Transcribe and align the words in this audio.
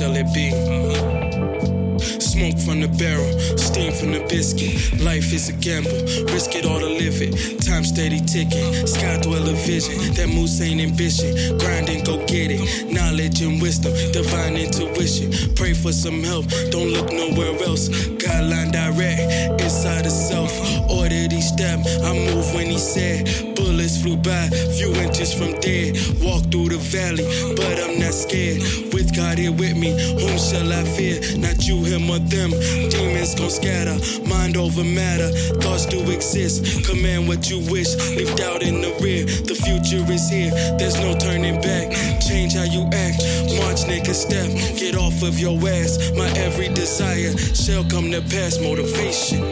sell 0.00 0.16
it 0.16 0.32
big. 0.32 0.54
Mm-hmm. 0.54 1.29
Smoke 2.40 2.58
from 2.60 2.80
the 2.80 2.88
barrel, 2.96 3.38
steam 3.58 3.92
from 3.92 4.12
the 4.12 4.20
biscuit. 4.20 4.98
Life 5.04 5.30
is 5.30 5.50
a 5.50 5.52
gamble, 5.52 5.92
risk 6.32 6.56
it 6.56 6.64
all 6.64 6.80
to 6.80 6.88
live 6.88 7.20
it. 7.20 7.60
Time 7.60 7.84
steady 7.84 8.18
ticking, 8.18 8.86
sky 8.86 9.20
dweller 9.20 9.52
vision. 9.52 9.92
That 10.14 10.32
moose 10.32 10.58
ain't 10.62 10.80
ambition, 10.80 11.36
grind 11.58 11.90
and 11.90 12.00
go 12.00 12.16
get 12.24 12.48
it. 12.48 12.90
Knowledge 12.90 13.42
and 13.42 13.60
wisdom, 13.60 13.92
divine 14.12 14.56
intuition. 14.56 15.54
Pray 15.54 15.74
for 15.74 15.92
some 15.92 16.24
help, 16.24 16.48
don't 16.72 16.88
look 16.88 17.12
nowhere 17.12 17.60
else. 17.60 17.90
Guideline 18.16 18.72
direct, 18.72 19.60
inside 19.60 20.06
the 20.06 20.10
self. 20.10 20.48
Ordered 20.88 21.34
each 21.34 21.44
step, 21.44 21.84
I 22.08 22.16
move 22.24 22.54
when 22.54 22.72
he 22.72 22.78
said. 22.78 23.54
Bullets 23.54 24.00
flew 24.00 24.16
by, 24.16 24.48
few 24.80 24.88
inches 24.96 25.34
from 25.34 25.60
dead. 25.60 26.00
Walk 26.24 26.48
through 26.48 26.72
the 26.72 26.80
valley, 26.88 27.28
but 27.52 27.76
I'm 27.84 28.00
not 28.00 28.14
scared. 28.16 28.64
With 28.96 29.14
God 29.14 29.36
here 29.36 29.52
with 29.52 29.76
me, 29.76 29.92
whom 29.92 30.38
shall 30.40 30.72
I 30.72 30.84
fear? 30.96 31.20
Not 31.36 31.68
you, 31.68 31.84
him, 31.84 32.08
or 32.08 32.18
them. 32.30 32.50
Demons 32.88 33.34
gon' 33.34 33.50
scatter, 33.50 33.98
mind 34.26 34.56
over 34.56 34.84
matter. 34.84 35.30
Thoughts 35.60 35.86
do 35.86 35.98
exist, 36.10 36.84
command 36.88 37.28
what 37.28 37.50
you 37.50 37.58
wish. 37.70 37.94
Leave 38.16 38.34
doubt 38.36 38.62
in 38.62 38.80
the 38.80 38.94
rear, 39.02 39.24
the 39.26 39.54
future 39.54 40.04
is 40.10 40.28
here. 40.30 40.50
There's 40.78 40.98
no 40.98 41.18
turning 41.18 41.60
back. 41.60 41.90
Change 42.20 42.54
how 42.54 42.64
you 42.64 42.82
act, 42.92 43.18
march, 43.58 43.84
nigga, 43.90 44.14
step. 44.14 44.48
Get 44.78 44.96
off 44.96 45.22
of 45.22 45.38
your 45.38 45.58
ass. 45.68 46.12
My 46.16 46.28
every 46.38 46.68
desire 46.68 47.36
shall 47.36 47.84
come 47.84 48.10
to 48.12 48.20
pass. 48.22 48.58
Motivation. 48.60 49.42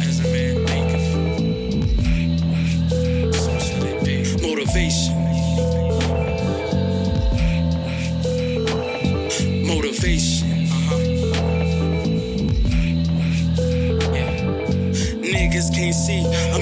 As 0.00 0.20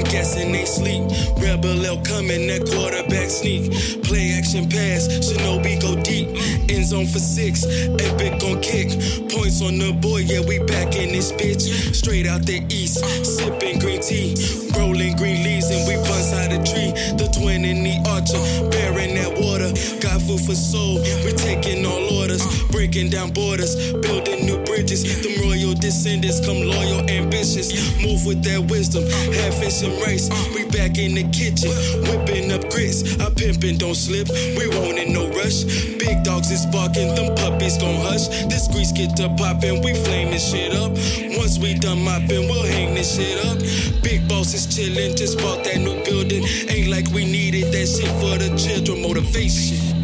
guessing 0.04 0.52
they 0.52 0.64
sleep. 0.64 1.02
Rebel 1.38 1.84
EL 1.84 2.02
coming, 2.02 2.46
that 2.48 2.68
quarterback 2.68 3.30
sneak. 3.30 3.72
Play 4.04 4.34
action 4.38 4.68
pass, 4.68 5.08
Shinobi 5.08 5.80
go 5.80 6.00
deep. 6.02 6.28
End 6.70 6.86
zone 6.86 7.06
for 7.06 7.18
six, 7.18 7.64
epic 8.00 8.42
on 8.42 8.60
kick. 8.60 8.90
Points 9.30 9.62
on 9.62 9.78
the 9.78 9.96
boy, 10.00 10.18
yeah, 10.18 10.40
we 10.40 10.58
back 10.60 10.96
in 10.96 11.12
this 11.12 11.32
bitch. 11.32 11.94
Straight 11.94 12.26
out 12.26 12.42
the 12.46 12.64
east, 12.68 13.04
sipping 13.24 13.78
green 13.78 14.00
tea. 14.00 14.34
Rolling 14.76 15.16
green 15.16 15.42
leaves, 15.44 15.70
and 15.70 15.86
we 15.88 15.94
out 16.34 16.52
a 16.52 16.58
tree. 16.62 16.90
The 17.16 17.28
twin 17.32 17.64
in 17.64 17.82
the 17.82 17.96
archer, 18.10 18.40
bearing 18.70 19.14
that 19.14 19.32
water. 19.38 19.70
Got 20.00 20.20
food 20.22 20.40
for 20.40 20.54
soul, 20.54 21.00
we 21.24 21.32
taking 21.32 21.86
all 21.86 22.20
orders. 22.20 22.42
Breaking 22.70 23.08
down 23.10 23.32
borders, 23.32 23.92
building 23.92 24.46
new 24.46 24.62
bridges. 24.64 25.02
Them 25.22 25.40
royal 25.40 25.53
descendants 25.80 26.44
come 26.44 26.60
loyal, 26.60 27.00
ambitious. 27.08 27.72
Move 28.02 28.26
with 28.26 28.42
that 28.44 28.60
wisdom, 28.70 29.04
have 29.04 29.54
fish 29.58 29.82
and 29.82 29.94
rice. 30.02 30.28
We 30.54 30.64
back 30.70 30.98
in 30.98 31.14
the 31.14 31.24
kitchen, 31.30 31.70
whipping 32.08 32.52
up 32.52 32.68
grits. 32.70 33.18
I 33.20 33.30
pimpin', 33.30 33.78
don't 33.78 33.94
slip, 33.94 34.28
we 34.28 34.68
won't 34.68 34.98
in 34.98 35.12
no 35.12 35.28
rush. 35.30 35.64
Big 35.98 36.22
dogs 36.24 36.50
is 36.50 36.66
barking, 36.66 37.14
them 37.14 37.34
puppies 37.34 37.78
gon' 37.78 38.00
hush. 38.02 38.28
This 38.48 38.68
grease 38.68 38.92
get 38.92 39.16
to 39.16 39.28
poppin', 39.36 39.82
we 39.82 39.94
flame 39.94 40.30
this 40.30 40.50
shit 40.50 40.74
up. 40.74 40.92
Once 41.38 41.58
we 41.58 41.74
done 41.74 42.02
mopping, 42.02 42.48
we'll 42.48 42.66
hang 42.66 42.94
this 42.94 43.16
shit 43.16 43.44
up. 43.46 43.58
Big 44.02 44.26
boss 44.28 44.54
is 44.54 44.66
chillin', 44.66 45.16
just 45.16 45.38
bought 45.38 45.64
that 45.64 45.78
new 45.78 46.02
building. 46.04 46.44
Ain't 46.68 46.88
like 46.88 47.08
we 47.14 47.24
needed 47.24 47.72
that 47.72 47.86
shit 47.86 48.10
for 48.20 48.38
the 48.38 48.54
children. 48.56 49.02
Motivation. 49.02 50.03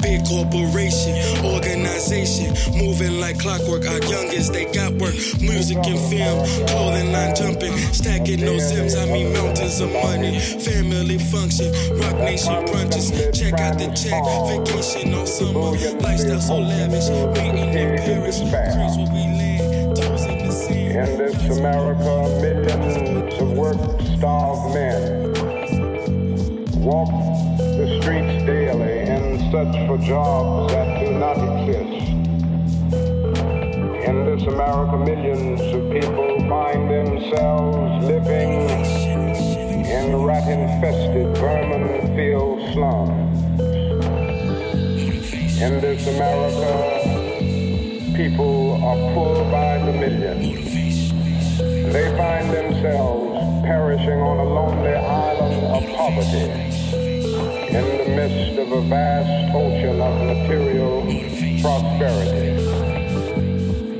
Big 0.00 0.24
corporation, 0.24 1.12
organization, 1.44 2.54
moving 2.74 3.20
like 3.20 3.38
clockwork. 3.38 3.84
Our 3.84 4.00
youngest, 4.00 4.54
they 4.54 4.64
got 4.72 4.92
work. 4.94 5.14
Music 5.40 5.76
and 5.76 6.00
film, 6.08 6.46
clothing 6.68 7.12
line 7.12 7.36
jumping, 7.36 7.76
stacking 7.92 8.40
those 8.40 8.72
M's. 8.72 8.94
I 8.94 9.04
mean 9.06 9.34
mountains 9.34 9.78
of 9.80 9.92
money. 9.92 10.40
Family 10.40 11.18
function, 11.18 11.70
Roc 11.98 12.16
Nation 12.20 12.64
brunches. 12.64 13.12
Check 13.38 13.60
out 13.60 13.78
the 13.78 13.92
check, 13.92 14.24
vacation 14.48 15.12
all 15.12 15.26
summer. 15.26 15.76
Lifestyle 16.00 16.40
so 16.40 16.58
lavish, 16.58 17.10
meeting 17.36 17.68
in 17.74 17.98
Paris. 17.98 18.38
Cruise 18.38 18.96
where 18.96 19.12
we 19.12 19.20
land, 19.36 19.96
toes 19.96 20.24
in 20.24 20.38
the. 20.38 20.54
In 20.94 21.18
this 21.18 21.58
America, 21.58 22.04
millions 22.40 23.34
of 23.38 23.52
work-starved 23.52 24.74
men 24.74 25.24
walk 26.84 27.33
the 27.84 28.00
streets 28.00 28.44
daily 28.46 29.00
in 29.00 29.38
search 29.52 29.76
for 29.86 29.98
jobs 29.98 30.72
that 30.72 31.04
do 31.04 31.12
not 31.18 31.36
exist. 31.36 32.08
In 34.08 34.24
this 34.24 34.42
America, 34.44 34.96
millions 35.04 35.60
of 35.60 35.92
people 35.92 36.48
find 36.48 36.90
themselves 36.90 38.06
living 38.06 38.52
in 39.84 40.16
rat-infested, 40.16 41.36
vermin-filled 41.36 42.72
slums. 42.72 43.42
In 45.60 45.80
this 45.82 46.06
America, 46.06 46.72
people 48.16 48.82
are 48.82 49.12
poor 49.12 49.44
by 49.50 49.76
the 49.84 49.92
millions. 49.92 51.12
They 51.92 52.16
find 52.16 52.48
themselves 52.48 53.66
perishing 53.66 54.20
on 54.20 54.38
a 54.38 54.44
lonely 54.44 54.94
island 54.94 55.66
of 55.66 55.84
poverty 55.96 56.73
midst 58.28 58.58
of 58.58 58.72
a 58.72 58.80
vast 58.82 59.54
ocean 59.54 60.00
of 60.00 60.26
material 60.26 61.02
prosperity. 61.60 62.83